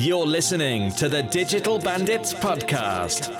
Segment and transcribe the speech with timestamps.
[0.00, 3.34] You're listening to the Digital Bandits Podcast.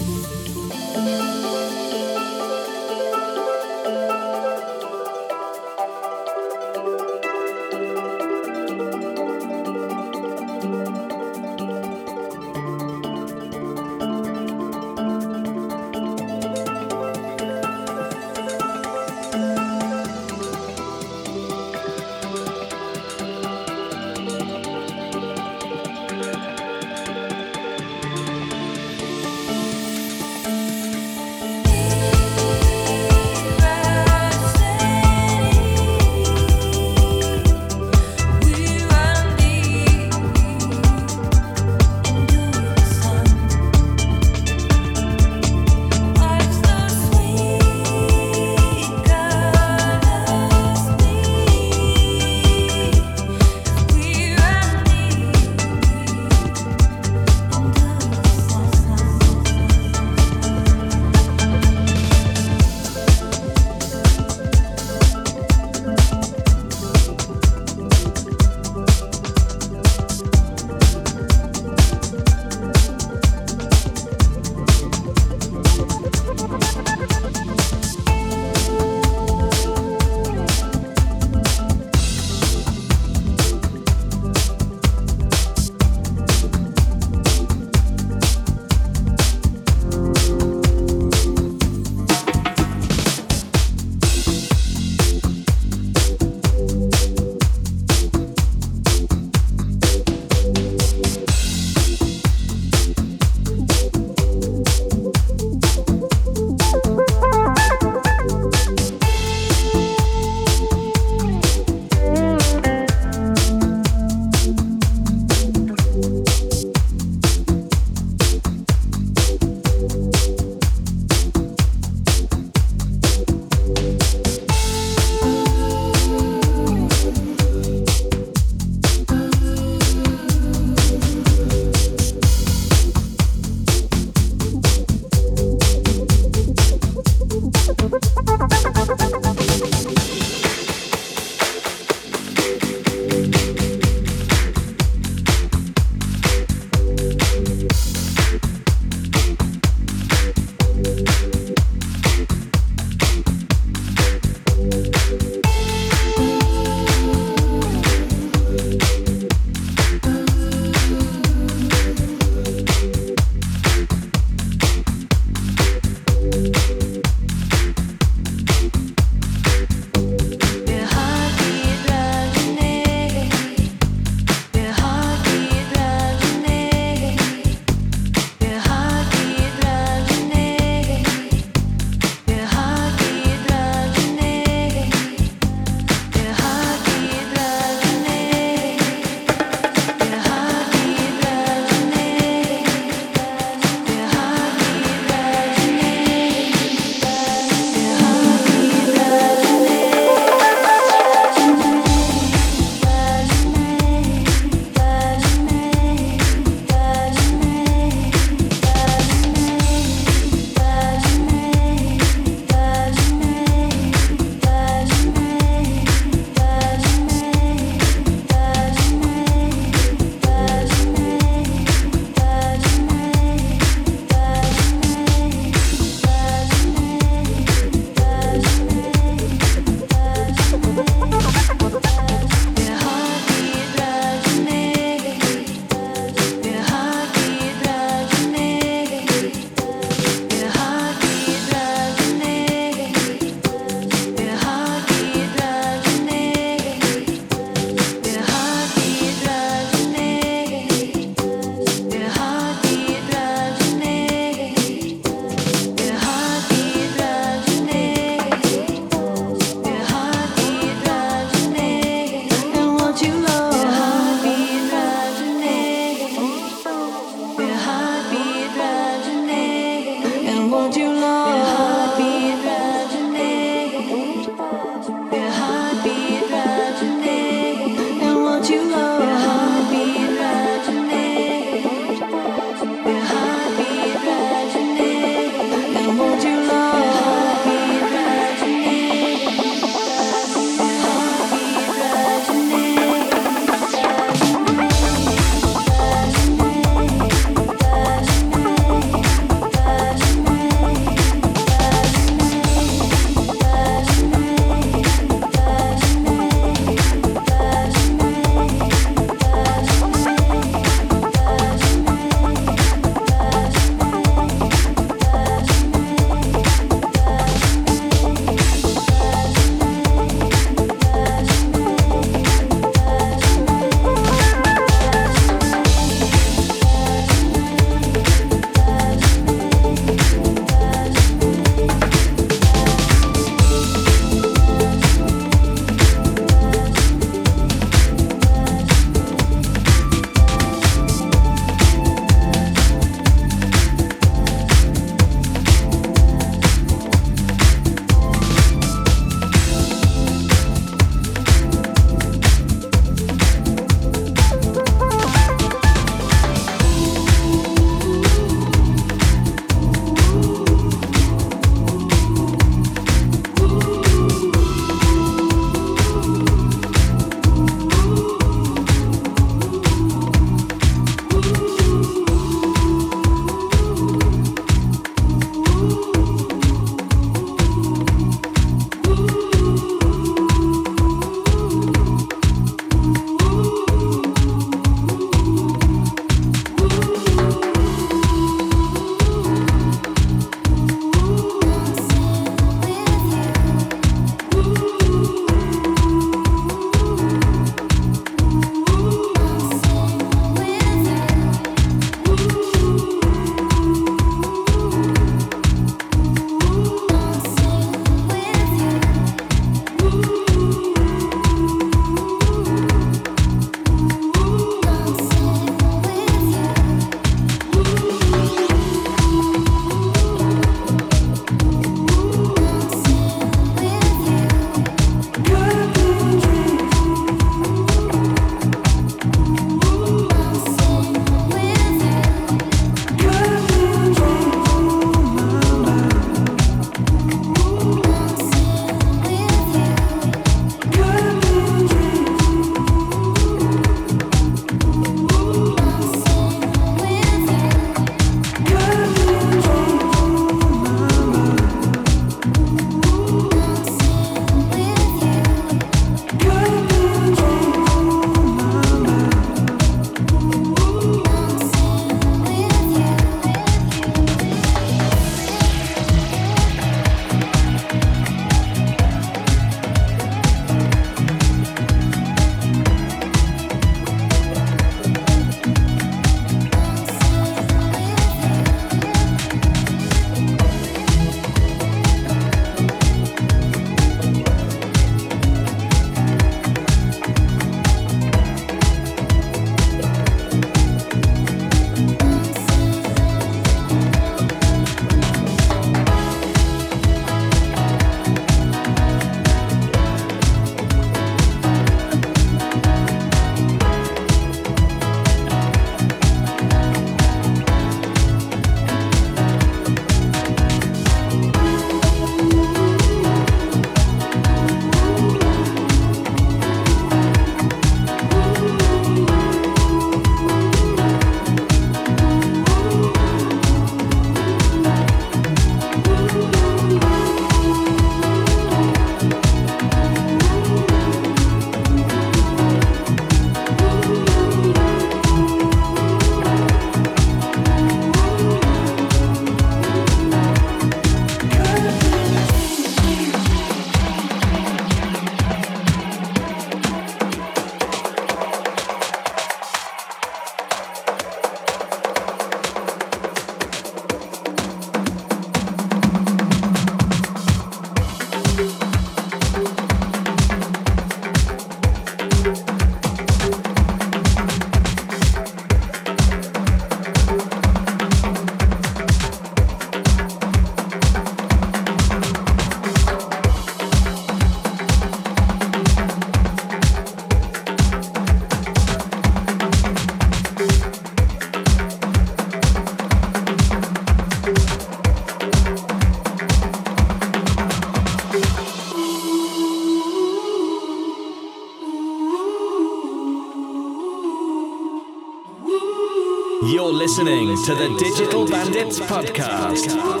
[597.45, 600.00] To the Digital Bandits Podcast.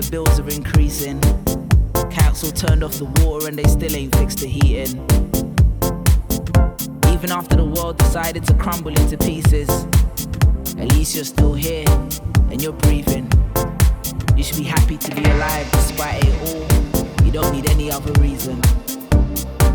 [0.00, 1.20] the bills are increasing.
[2.08, 4.94] Council turned off the water and they still ain't fixed the heating.
[7.12, 9.68] Even after the world decided to crumble into pieces,
[10.78, 11.84] at least you're still here
[12.50, 13.28] and you're breathing.
[14.36, 17.24] You should be happy to be alive despite it all.
[17.24, 18.62] You don't need any other reason.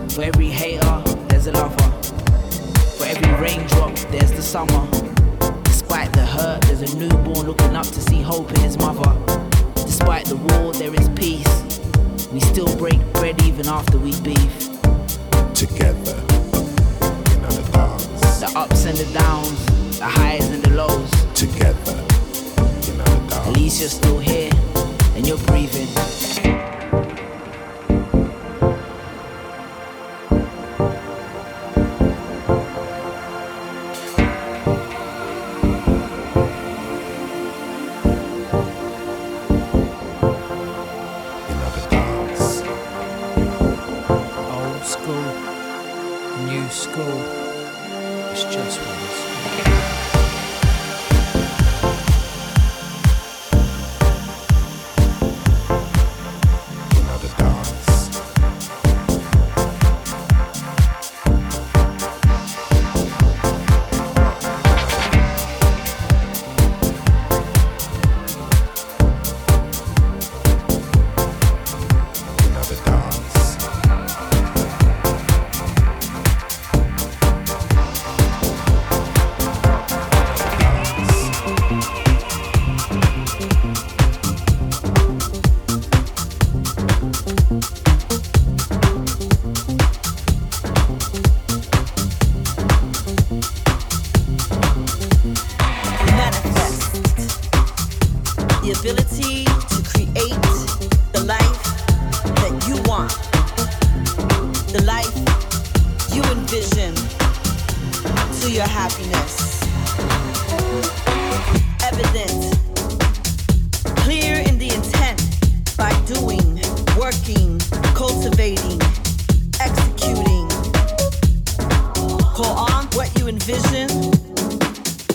[0.07, 1.91] For every hater, there's a lover.
[2.97, 4.87] For every raindrop, there's the summer.
[5.63, 9.52] Despite the hurt, there's a newborn looking up to see hope in his mother.
[9.93, 12.27] Despite the war, there is peace.
[12.31, 14.71] We still break bread even after we beef.
[15.53, 16.17] Together,
[17.29, 18.39] in other dance.
[18.39, 21.11] The ups and the downs, the highs and the lows.
[21.35, 22.03] Together,
[22.91, 23.33] in other dance.
[23.35, 24.49] At least you're still here,
[25.15, 25.87] and you're breathing.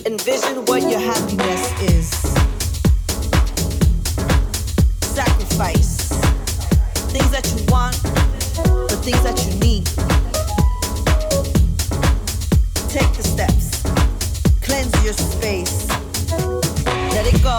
[0.07, 2.09] Envision what your happiness is.
[5.01, 6.09] Sacrifice
[7.13, 7.97] things that you want,
[9.03, 9.87] things that you need.
[12.89, 13.83] Take the steps,
[14.63, 15.89] cleanse your space.
[17.15, 17.59] Let it go.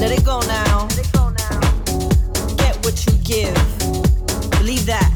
[0.00, 0.88] Let it go now.
[2.56, 3.54] Get what you give.
[4.58, 5.09] Believe that.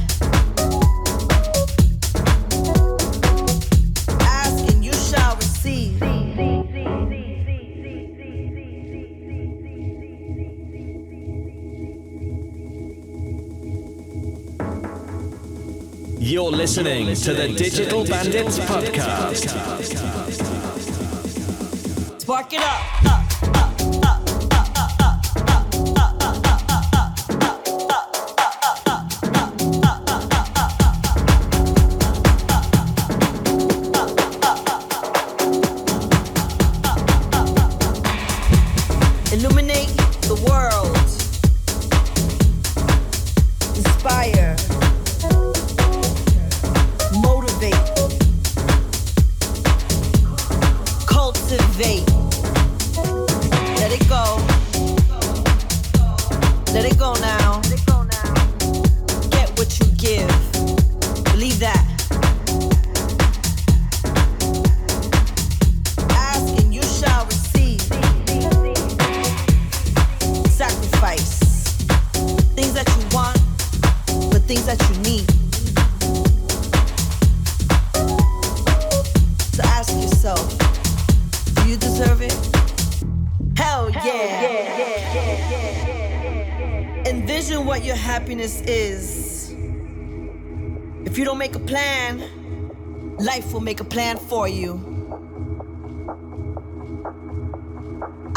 [16.35, 20.24] You're listening to the Digital Bandits Podcast.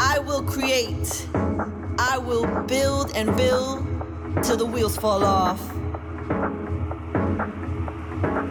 [0.00, 1.26] I will create.
[1.98, 3.84] I will build and build
[4.42, 5.60] till the wheels fall off.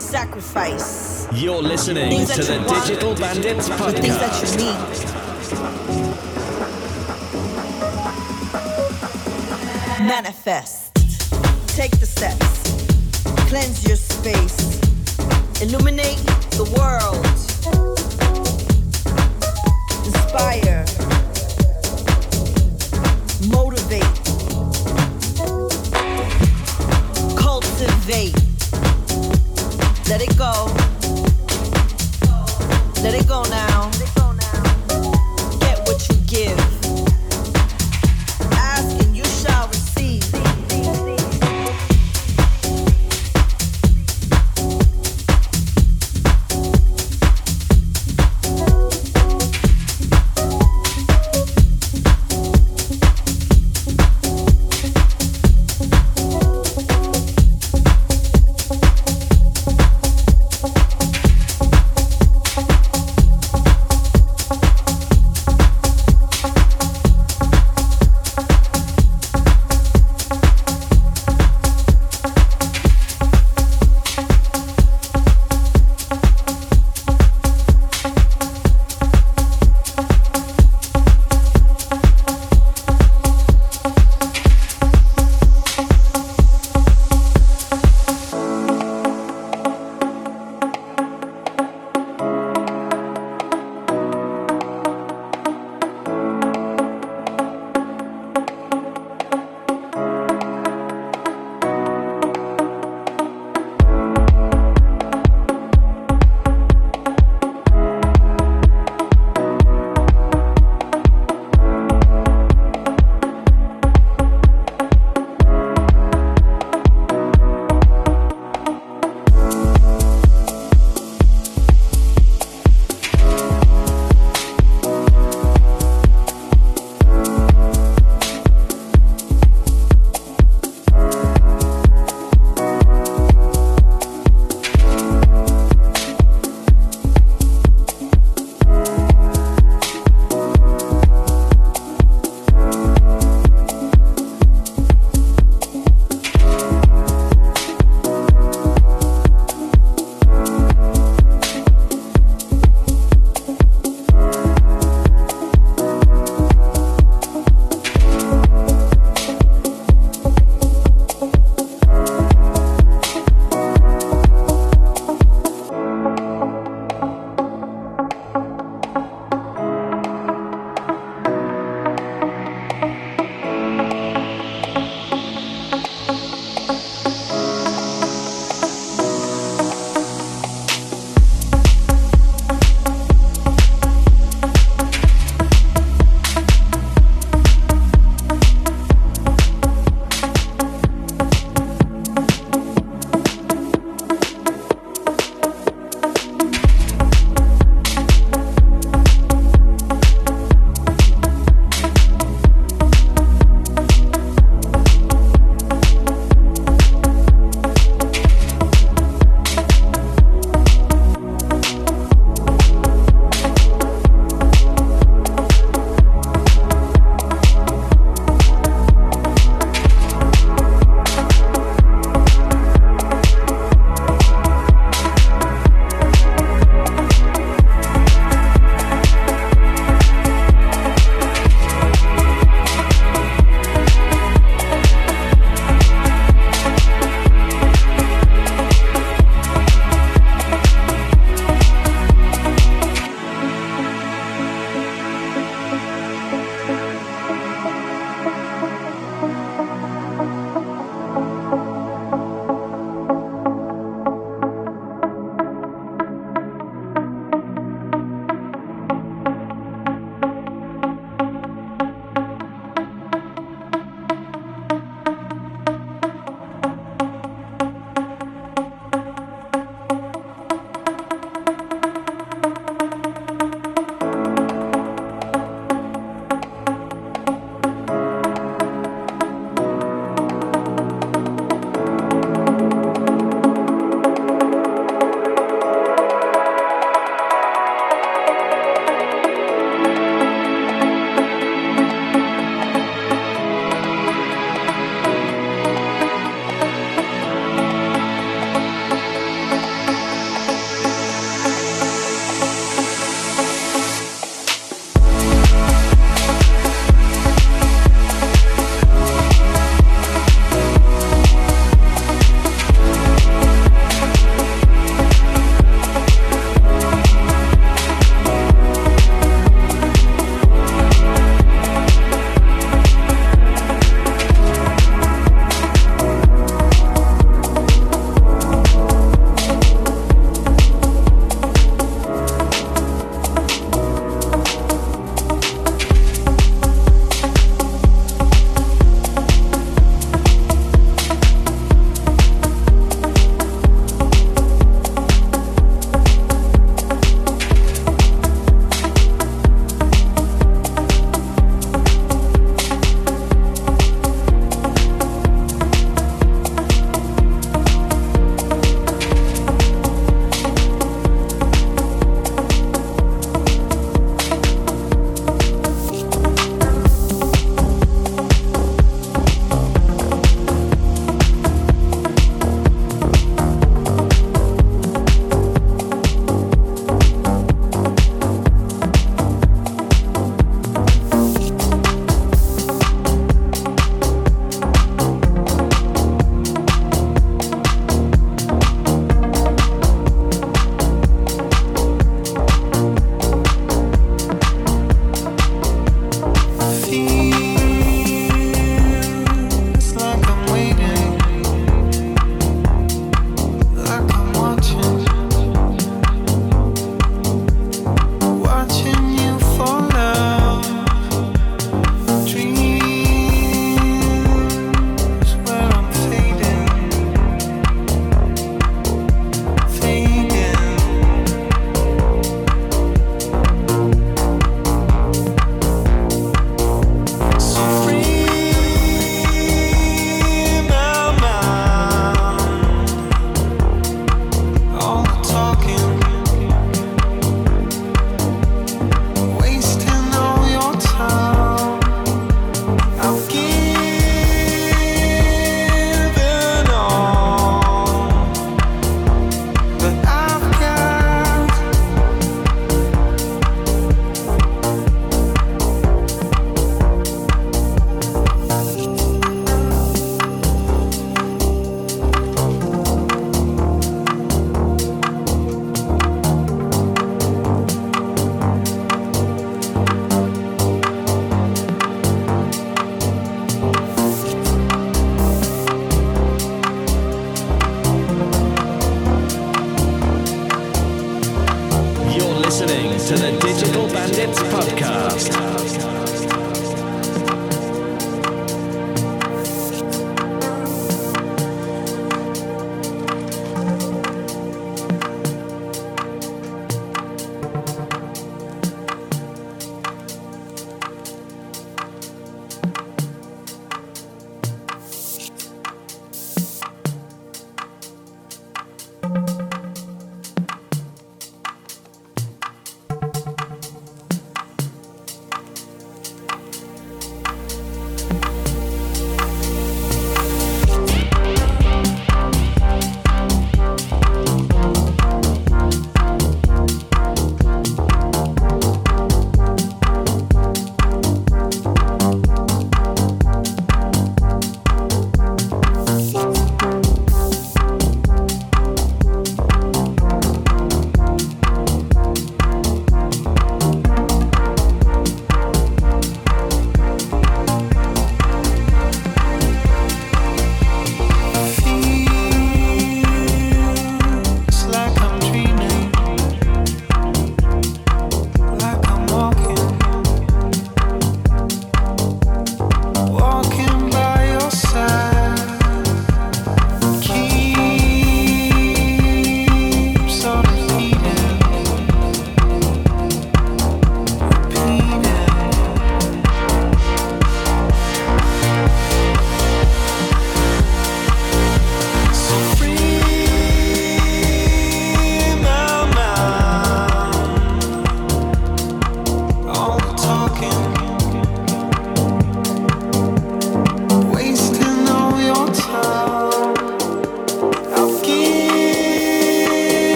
[0.00, 2.86] Sacrifice You're listening Things to the want.
[2.86, 4.60] Digital Bandits the things that Podcast.
[4.60, 5.26] you need.
[10.06, 10.94] Manifest.
[11.68, 12.72] Take the steps.
[13.48, 14.80] Cleanse your space.
[15.62, 16.18] Illuminate
[16.52, 17.26] the world.
[20.06, 21.05] Inspire.
[27.36, 28.34] Cultivate.
[30.08, 30.66] Let it go.
[33.00, 33.95] Let it go now.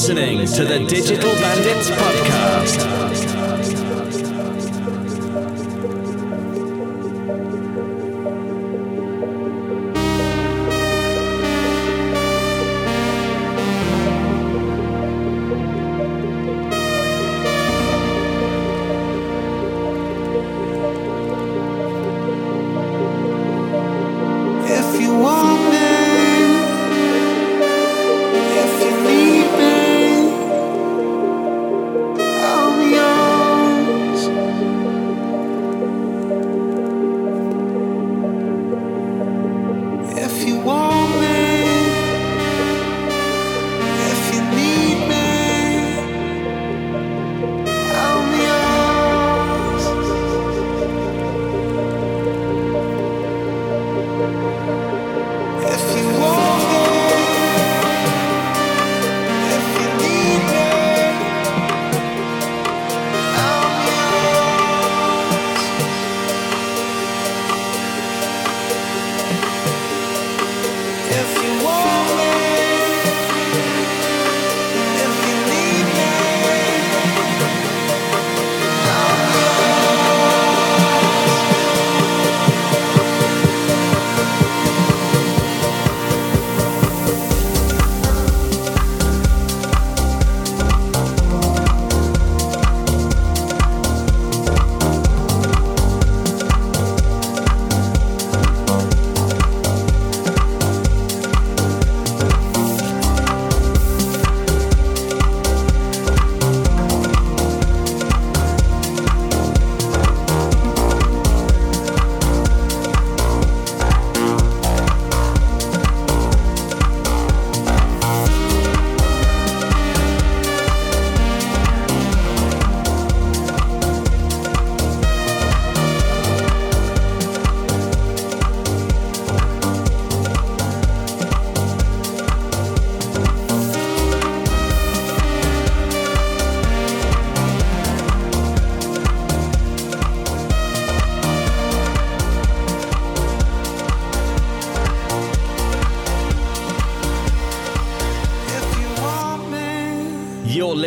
[0.00, 2.89] Listening to the Digital Bandits Podcast.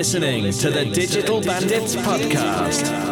[0.03, 3.02] Listening to the Digital Bandits Podcast.